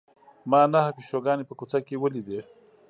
[0.49, 2.39] ما نهه پیشوګانې په کوڅه کې ولیدې.